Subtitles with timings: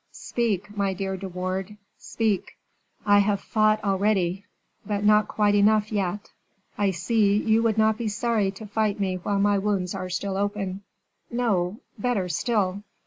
[0.13, 2.57] Speak, my dear De Wardes, speak."
[3.05, 4.45] "I have fought already."
[4.83, 6.31] "But not quite enough, yet."
[6.75, 10.09] "I see, you would not be sorry to fight with me while my wounds are
[10.09, 10.81] still open."
[11.29, 12.81] "No; better still."